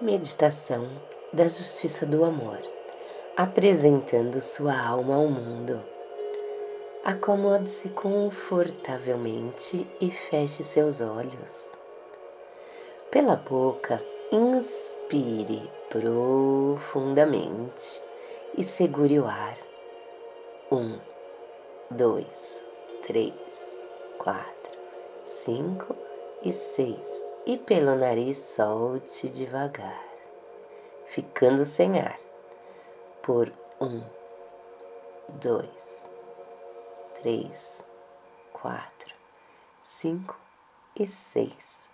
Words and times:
Meditação 0.00 0.88
da 1.32 1.48
Justiça 1.48 2.06
do 2.06 2.24
Amor, 2.24 2.60
apresentando 3.36 4.40
sua 4.40 4.80
alma 4.80 5.16
ao 5.16 5.26
mundo. 5.26 5.82
Acomode-se 7.04 7.88
confortavelmente 7.88 9.90
e 10.00 10.08
feche 10.08 10.62
seus 10.62 11.00
olhos. 11.00 11.68
Pela 13.10 13.34
boca, 13.34 14.00
inspire 14.30 15.68
profundamente 15.90 18.00
e 18.56 18.62
segure 18.62 19.18
o 19.18 19.26
ar. 19.26 19.56
Um, 20.70 20.96
dois, 21.90 22.62
três, 23.04 23.76
quatro, 24.16 24.78
cinco 25.24 25.96
e 26.44 26.52
seis. 26.52 27.27
E 27.46 27.56
pelo 27.56 27.94
nariz 27.94 28.38
solte 28.38 29.28
devagar, 29.28 30.04
ficando 31.06 31.64
sem 31.64 31.98
ar. 31.98 32.18
Por 33.22 33.50
um, 33.80 34.02
dois, 35.40 36.06
três, 37.20 37.84
quatro, 38.52 39.14
cinco 39.80 40.38
e 40.98 41.06
seis. 41.06 41.90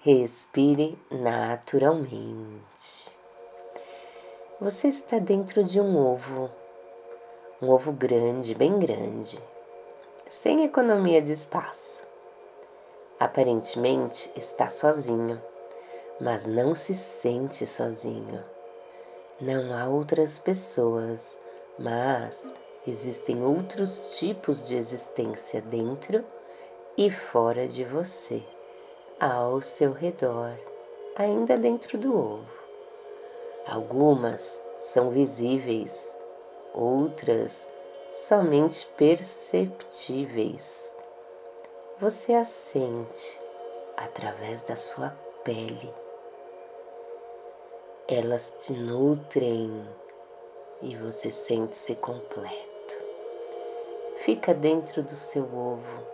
Respire 0.00 0.98
naturalmente. 1.10 3.14
Você 4.60 4.88
está 4.88 5.18
dentro 5.18 5.64
de 5.64 5.80
um 5.80 5.96
ovo, 5.96 6.50
um 7.60 7.70
ovo 7.70 7.92
grande, 7.92 8.54
bem 8.54 8.78
grande, 8.78 9.42
sem 10.28 10.64
economia 10.64 11.20
de 11.20 11.32
espaço. 11.32 12.13
Aparentemente 13.18 14.30
está 14.36 14.68
sozinho, 14.68 15.40
mas 16.20 16.46
não 16.46 16.74
se 16.74 16.94
sente 16.94 17.66
sozinho. 17.66 18.44
Não 19.40 19.76
há 19.76 19.88
outras 19.88 20.38
pessoas, 20.38 21.40
mas 21.78 22.54
existem 22.86 23.42
outros 23.42 24.18
tipos 24.18 24.66
de 24.66 24.76
existência 24.76 25.60
dentro 25.60 26.24
e 26.96 27.10
fora 27.10 27.68
de 27.68 27.84
você, 27.84 28.42
ao 29.18 29.60
seu 29.60 29.92
redor, 29.92 30.56
ainda 31.16 31.56
dentro 31.56 31.98
do 31.98 32.16
ovo. 32.16 32.54
Algumas 33.66 34.62
são 34.76 35.10
visíveis, 35.10 36.18
outras 36.72 37.68
somente 38.10 38.86
perceptíveis. 38.96 40.96
Você 42.00 42.32
a 42.34 42.44
sente 42.44 43.40
através 43.96 44.64
da 44.64 44.74
sua 44.74 45.10
pele. 45.44 45.94
Elas 48.08 48.52
te 48.58 48.72
nutrem 48.72 49.88
e 50.82 50.96
você 50.96 51.30
sente-se 51.30 51.94
completo. 51.94 52.96
Fica 54.16 54.52
dentro 54.52 55.04
do 55.04 55.14
seu 55.14 55.44
ovo, 55.44 56.04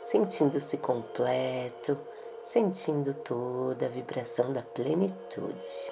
sentindo-se 0.00 0.76
completo, 0.76 1.98
sentindo 2.40 3.14
toda 3.14 3.86
a 3.86 3.88
vibração 3.90 4.52
da 4.52 4.62
plenitude. 4.62 5.90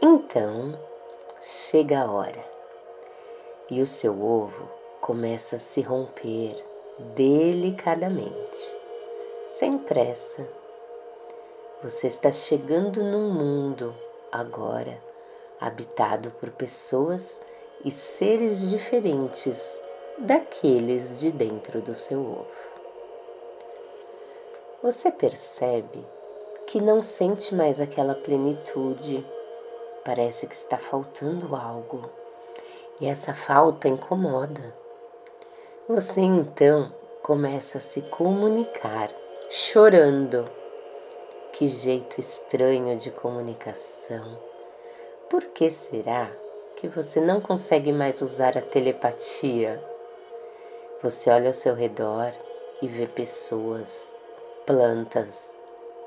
Então, 0.00 0.78
chega 1.42 2.02
a 2.02 2.12
hora 2.12 2.44
e 3.68 3.82
o 3.82 3.86
seu 3.86 4.22
ovo 4.22 4.70
começa 5.00 5.56
a 5.56 5.58
se 5.58 5.82
romper 5.82 6.69
delicadamente, 7.14 8.74
sem 9.46 9.78
pressa. 9.78 10.48
Você 11.82 12.06
está 12.06 12.30
chegando 12.30 13.02
num 13.02 13.32
mundo 13.32 13.94
agora 14.30 15.02
habitado 15.60 16.30
por 16.32 16.50
pessoas 16.50 17.40
e 17.84 17.90
seres 17.90 18.70
diferentes 18.70 19.82
daqueles 20.18 21.18
de 21.18 21.32
dentro 21.32 21.80
do 21.80 21.94
seu 21.94 22.20
ovo. 22.20 22.46
Você 24.82 25.10
percebe 25.10 26.06
que 26.66 26.80
não 26.80 27.02
sente 27.02 27.54
mais 27.54 27.80
aquela 27.80 28.14
plenitude 28.14 29.26
Parece 30.04 30.46
que 30.46 30.54
está 30.54 30.78
faltando 30.78 31.54
algo 31.54 32.08
e 33.00 33.06
essa 33.06 33.34
falta 33.34 33.86
incomoda. 33.86 34.74
Você 35.86 36.22
então 36.22 36.90
começa 37.30 37.78
a 37.78 37.80
se 37.80 38.02
comunicar 38.02 39.08
chorando. 39.48 40.50
Que 41.52 41.68
jeito 41.68 42.20
estranho 42.20 42.96
de 42.96 43.12
comunicação. 43.12 44.36
Por 45.28 45.44
que 45.44 45.70
será 45.70 46.28
que 46.74 46.88
você 46.88 47.20
não 47.20 47.40
consegue 47.40 47.92
mais 47.92 48.20
usar 48.20 48.58
a 48.58 48.60
telepatia? 48.60 49.80
Você 51.04 51.30
olha 51.30 51.50
ao 51.50 51.54
seu 51.54 51.72
redor 51.72 52.32
e 52.82 52.88
vê 52.88 53.06
pessoas, 53.06 54.12
plantas, 54.66 55.56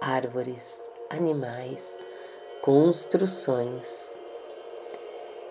árvores, 0.01 0.91
animais 1.09 1.97
construções. 2.61 4.13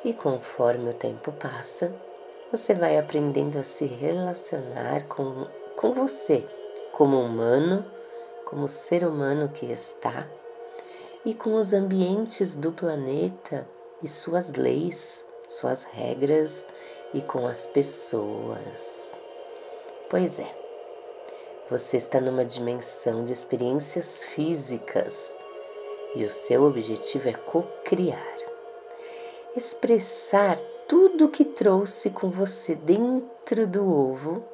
E 0.04 0.12
conforme 0.12 0.90
o 0.90 0.94
tempo 0.94 1.32
passa, 1.32 1.90
você 2.50 2.74
vai 2.74 2.98
aprendendo 2.98 3.58
a 3.58 3.62
se 3.62 3.86
relacionar 3.86 5.08
com, 5.08 5.46
com 5.82 5.92
você, 5.92 6.46
como 6.92 7.20
humano, 7.20 7.84
como 8.44 8.68
ser 8.68 9.04
humano 9.04 9.48
que 9.48 9.66
está, 9.66 10.28
e 11.24 11.34
com 11.34 11.56
os 11.56 11.72
ambientes 11.72 12.54
do 12.54 12.70
planeta 12.70 13.68
e 14.00 14.06
suas 14.06 14.52
leis, 14.52 15.26
suas 15.48 15.82
regras 15.82 16.68
e 17.12 17.20
com 17.20 17.48
as 17.48 17.66
pessoas. 17.66 19.12
Pois 20.08 20.38
é, 20.38 20.56
você 21.68 21.96
está 21.96 22.20
numa 22.20 22.44
dimensão 22.44 23.24
de 23.24 23.32
experiências 23.32 24.22
físicas 24.22 25.36
e 26.14 26.24
o 26.24 26.30
seu 26.30 26.62
objetivo 26.62 27.28
é 27.28 27.32
co-criar, 27.32 28.36
expressar 29.56 30.60
tudo 30.86 31.24
o 31.24 31.28
que 31.28 31.44
trouxe 31.44 32.08
com 32.10 32.30
você 32.30 32.76
dentro 32.76 33.66
do 33.66 33.82
ovo, 33.82 34.51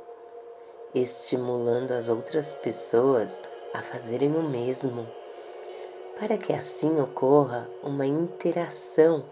estimulando 0.95 1.93
as 1.93 2.09
outras 2.09 2.55
pessoas 2.55 3.43
a 3.75 3.83
fazerem 3.83 4.35
o 4.37 4.43
mesmo, 4.43 5.07
para 6.19 6.37
que 6.37 6.53
assim 6.53 7.01
ocorra 7.01 7.69
uma 7.83 8.07
interação 8.07 9.25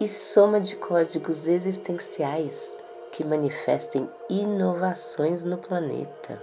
e 0.00 0.06
soma 0.06 0.60
de 0.60 0.76
códigos 0.76 1.46
existenciais 1.46 2.76
que 3.12 3.24
manifestem 3.24 4.08
inovações 4.28 5.44
no 5.44 5.58
planeta. 5.58 6.42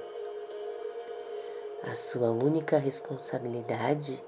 A 1.83 1.93
sua 1.95 2.31
única 2.31 2.77
responsabilidade 2.77 4.23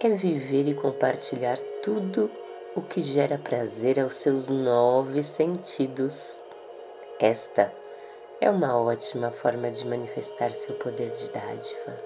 é 0.00 0.08
viver 0.10 0.68
e 0.68 0.74
compartilhar 0.74 1.58
tudo 1.82 2.30
o 2.76 2.82
que 2.82 3.00
gera 3.00 3.38
prazer 3.38 3.98
aos 3.98 4.16
seus 4.16 4.48
nove 4.48 5.22
sentidos. 5.22 6.44
Esta 7.18 7.72
é 8.40 8.50
uma 8.50 8.80
ótima 8.80 9.30
forma 9.30 9.70
de 9.70 9.86
manifestar 9.86 10.50
seu 10.52 10.74
poder 10.76 11.10
de 11.10 11.30
dádiva. 11.30 12.00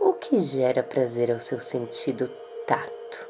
O 0.00 0.14
que 0.14 0.38
gera 0.38 0.82
prazer 0.82 1.30
ao 1.30 1.38
seu 1.38 1.60
sentido 1.60 2.28
tato? 2.66 3.28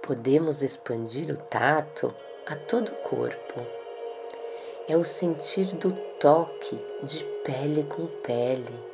Podemos 0.00 0.62
expandir 0.62 1.30
o 1.30 1.36
tato 1.36 2.14
a 2.46 2.56
todo 2.56 2.88
o 2.88 2.96
corpo. 3.08 3.60
É 4.88 4.96
o 4.96 5.04
sentir 5.04 5.76
do 5.76 5.92
toque 6.18 6.76
de 7.02 7.22
pele 7.44 7.84
com 7.84 8.06
pele 8.22 8.92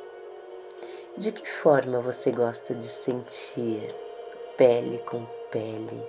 de 1.19 1.33
que 1.33 1.45
forma 1.49 1.99
você 1.99 2.31
gosta 2.31 2.73
de 2.73 2.85
sentir 2.85 3.93
pele 4.55 4.99
com 4.99 5.25
pele? 5.51 6.01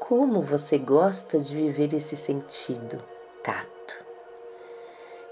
Como 0.00 0.42
você 0.42 0.76
gosta 0.76 1.38
de 1.38 1.54
viver 1.54 1.94
esse 1.94 2.16
sentido 2.16 3.00
tato? 3.44 3.77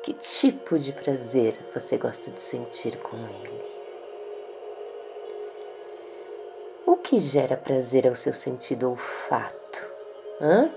Que 0.07 0.13
tipo 0.13 0.79
de 0.79 0.93
prazer 0.93 1.59
você 1.75 1.99
gosta 1.99 2.31
de 2.31 2.41
sentir 2.41 2.97
com 2.99 3.17
ele? 3.17 3.65
O 6.87 6.95
que 6.95 7.19
gera 7.19 7.57
prazer 7.57 8.07
ao 8.07 8.15
seu 8.15 8.33
sentido 8.33 8.89
olfato? 8.91 9.91
Hã? 10.41 10.71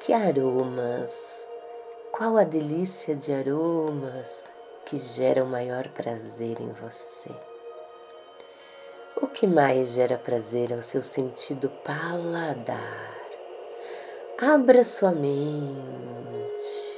Que 0.00 0.12
aromas? 0.12 1.48
Qual 2.12 2.36
a 2.36 2.44
delícia 2.44 3.16
de 3.16 3.32
aromas 3.32 4.44
que 4.84 4.98
gera 4.98 5.42
o 5.42 5.48
maior 5.48 5.88
prazer 5.88 6.60
em 6.60 6.72
você? 6.72 7.30
O 9.16 9.26
que 9.28 9.46
mais 9.46 9.92
gera 9.92 10.18
prazer 10.18 10.74
ao 10.74 10.82
seu 10.82 11.02
sentido 11.02 11.70
paladar? 11.82 13.16
Abra 14.38 14.84
sua 14.84 15.12
mente 15.12 16.91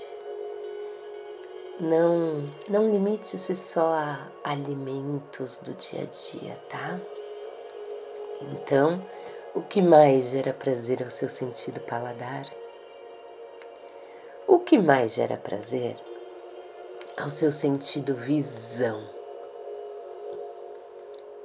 não, 1.81 2.47
não 2.69 2.91
limite-se 2.91 3.55
só 3.57 3.95
a 3.95 4.29
alimentos 4.45 5.59
do 5.59 5.75
dia 5.75 6.03
a 6.03 6.05
dia, 6.05 6.57
tá? 6.69 7.01
Então, 8.41 9.05
o 9.55 9.63
que 9.63 9.83
mais 9.83 10.31
gera 10.31 10.53
prazer 10.53 11.03
ao 11.03 11.11
seu 11.11 11.29
sentido 11.29 11.81
paladar? 11.81 12.45
O 14.47 14.59
que 14.59 14.79
mais 14.79 15.15
gera 15.15 15.37
prazer 15.37 15.97
ao 17.17 17.31
seu 17.31 17.51
sentido 17.51 18.15
visão? 18.15 19.09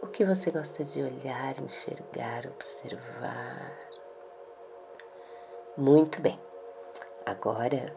O 0.01 0.07
que 0.07 0.25
você 0.25 0.51
gosta 0.51 0.83
de 0.83 1.01
olhar, 1.01 1.59
enxergar, 1.59 2.45
observar? 2.47 3.77
Muito 5.77 6.21
bem. 6.21 6.39
Agora 7.25 7.93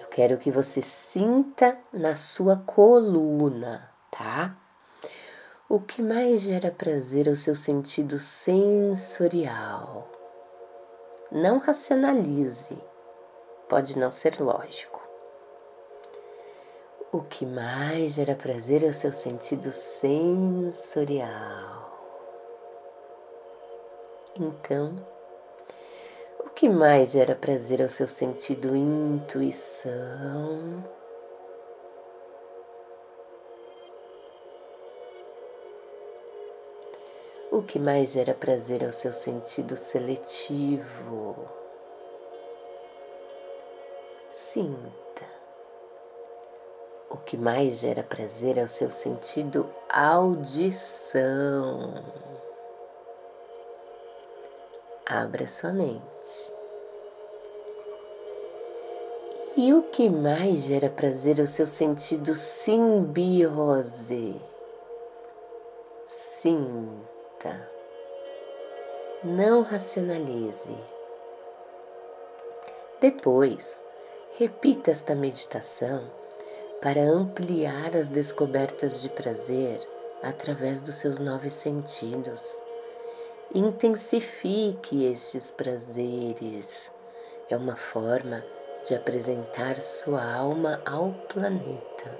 eu 0.00 0.06
quero 0.06 0.38
que 0.38 0.50
você 0.50 0.80
sinta 0.80 1.78
na 1.92 2.14
sua 2.14 2.56
coluna, 2.56 3.90
tá? 4.10 4.56
O 5.68 5.80
que 5.80 6.00
mais 6.00 6.40
gera 6.42 6.70
prazer 6.70 7.28
ao 7.28 7.36
seu 7.36 7.54
sentido 7.54 8.18
sensorial? 8.18 10.08
Não 11.30 11.58
racionalize, 11.58 12.82
pode 13.68 13.98
não 13.98 14.10
ser 14.10 14.40
lógico. 14.40 15.06
O 17.12 17.20
que 17.22 17.44
mais 17.44 18.14
gera 18.14 18.34
prazer 18.34 18.84
ao 18.84 18.92
seu 18.92 19.12
sentido 19.12 19.72
sensorial? 19.72 21.28
Então, 24.36 24.96
que 26.58 26.68
mais 26.68 27.12
gera 27.12 27.36
prazer 27.36 27.80
ao 27.80 27.88
seu 27.88 28.08
sentido 28.08 28.74
intuição? 28.74 29.92
O 37.52 37.62
que 37.62 37.78
mais 37.78 38.10
gera 38.10 38.34
prazer 38.34 38.84
ao 38.84 38.92
seu 38.92 39.12
sentido 39.12 39.76
seletivo? 39.76 41.48
Sinta. 44.32 45.28
O 47.08 47.18
que 47.18 47.36
mais 47.36 47.78
gera 47.78 48.02
prazer 48.02 48.58
ao 48.58 48.66
seu 48.66 48.90
sentido 48.90 49.72
audição? 49.88 51.14
Abra 55.10 55.46
sua 55.46 55.72
mente. 55.72 56.52
E 59.56 59.72
o 59.72 59.84
que 59.84 60.06
mais 60.10 60.64
gera 60.64 60.90
prazer 60.90 61.40
ao 61.40 61.46
seu 61.46 61.66
sentido 61.66 62.34
simbiose? 62.34 64.38
Sinta. 66.04 67.70
Não 69.24 69.62
racionalize. 69.62 70.76
Depois, 73.00 73.82
repita 74.36 74.90
esta 74.90 75.14
meditação 75.14 76.04
para 76.82 77.00
ampliar 77.00 77.96
as 77.96 78.10
descobertas 78.10 79.00
de 79.00 79.08
prazer 79.08 79.80
através 80.22 80.82
dos 80.82 80.96
seus 80.96 81.18
nove 81.18 81.48
sentidos 81.48 82.67
intensifique 83.54 85.04
estes 85.06 85.50
prazeres. 85.50 86.90
É 87.48 87.56
uma 87.56 87.76
forma 87.76 88.44
de 88.84 88.94
apresentar 88.94 89.78
sua 89.78 90.22
alma 90.22 90.82
ao 90.84 91.12
planeta. 91.32 92.10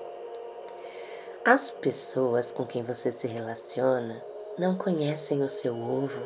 As 1.45 1.71
pessoas 1.71 2.51
com 2.51 2.67
quem 2.67 2.83
você 2.83 3.13
se 3.13 3.27
relaciona 3.27 4.23
não 4.59 4.77
conhecem 4.77 5.43
o 5.43 5.49
seu 5.49 5.75
ovo 5.75 6.21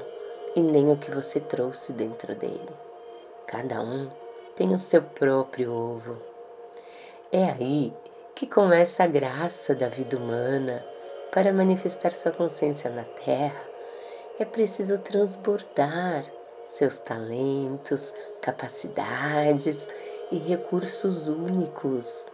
e 0.54 0.60
nem 0.60 0.90
o 0.90 0.96
que 0.96 1.10
você 1.10 1.40
trouxe 1.40 1.92
dentro 1.92 2.34
dele. 2.34 2.70
Cada 3.46 3.80
um 3.80 4.08
tem 4.54 4.72
o 4.72 4.78
seu 4.78 5.02
próprio 5.02 5.72
ovo. 5.72 6.16
É 7.30 7.44
aí 7.44 7.92
que 8.34 8.46
começa 8.46 9.02
a 9.02 9.06
graça 9.06 9.74
da 9.74 9.88
vida 9.88 10.16
humana 10.16 10.84
para 11.32 11.52
manifestar 11.52 12.12
sua 12.12 12.30
consciência 12.30 12.88
na 12.90 13.04
Terra 13.04 13.71
é 14.42 14.44
preciso 14.44 14.98
transbordar 14.98 16.24
seus 16.66 16.98
talentos, 16.98 18.12
capacidades 18.40 19.88
e 20.32 20.36
recursos 20.36 21.28
únicos, 21.28 22.26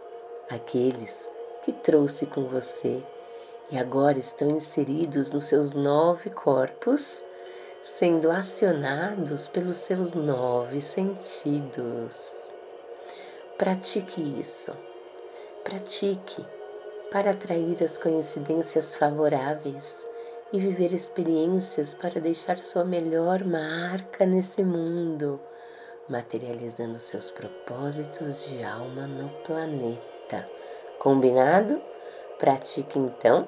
aqueles 0.49 1.29
que 1.63 1.71
trouxe 1.71 2.25
com 2.25 2.45
você 2.45 3.03
e 3.69 3.77
agora 3.77 4.17
estão 4.17 4.49
inseridos 4.49 5.31
nos 5.31 5.43
seus 5.43 5.75
nove 5.75 6.31
corpos, 6.31 7.23
sendo 7.83 8.31
acionados 8.31 9.47
pelos 9.47 9.77
seus 9.77 10.13
nove 10.13 10.81
sentidos. 10.81 12.33
Pratique 13.55 14.19
isso. 14.41 14.75
Pratique 15.63 16.43
para 17.11 17.31
atrair 17.31 17.83
as 17.83 17.99
coincidências 17.99 18.95
favoráveis 18.95 20.08
e 20.51 20.59
viver 20.59 20.93
experiências 20.93 21.93
para 21.93 22.19
deixar 22.19 22.57
sua 22.57 22.83
melhor 22.83 23.43
marca 23.43 24.25
nesse 24.25 24.63
mundo, 24.63 25.39
materializando 26.07 26.97
seus 26.99 27.29
propósitos 27.29 28.45
de 28.45 28.63
alma 28.63 29.05
no 29.05 29.29
planeta. 29.43 30.49
Combinado? 30.97 31.79
Pratique 32.39 32.97
então 32.97 33.47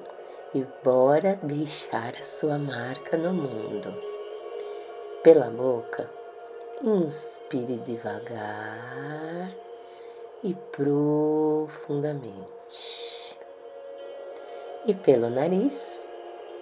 e 0.54 0.64
bora 0.84 1.38
deixar 1.42 2.14
sua 2.24 2.58
marca 2.58 3.16
no 3.16 3.32
mundo. 3.32 3.92
Pela 5.22 5.50
boca, 5.50 6.08
inspire 6.82 7.78
devagar 7.78 9.50
e 10.42 10.54
profundamente. 10.72 13.38
E 14.84 14.92
pelo 14.94 15.30
nariz, 15.30 16.08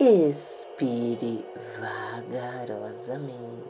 Expire 0.03 1.45
vagarosamente. 1.79 3.69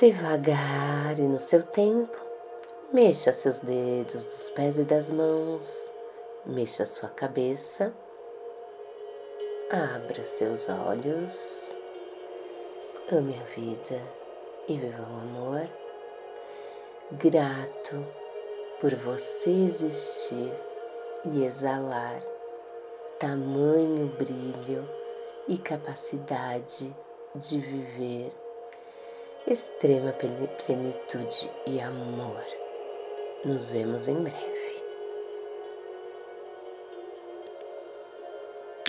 Devagar 0.00 1.16
e 1.16 1.22
no 1.22 1.38
seu 1.38 1.62
tempo, 1.62 2.18
mexa 2.92 3.32
seus 3.32 3.60
dedos 3.60 4.24
dos 4.24 4.50
pés 4.50 4.78
e 4.78 4.82
das 4.82 5.12
mãos, 5.12 5.88
mexa 6.44 6.86
sua 6.86 7.08
cabeça, 7.10 7.94
abra 9.70 10.24
seus 10.24 10.68
olhos, 10.68 11.76
ame 13.12 13.38
a 13.38 13.44
vida 13.44 14.02
e 14.66 14.76
viva 14.76 15.02
o 15.02 15.20
amor. 15.20 15.68
Grato 17.12 18.04
por 18.80 18.92
você 18.96 19.50
existir 19.50 20.52
e 21.24 21.44
exalar 21.44 22.20
tamanho 23.18 24.08
brilho 24.18 24.88
e 25.46 25.56
capacidade 25.58 26.94
de 27.36 27.58
viver 27.58 28.32
extrema 29.46 30.12
plenitude 30.12 31.50
e 31.66 31.80
amor. 31.80 32.44
Nos 33.44 33.70
vemos 33.70 34.08
em 34.08 34.22
breve. 34.22 34.51